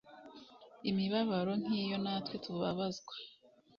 [0.89, 3.13] imibabaro nk iyo natwe tubabazwa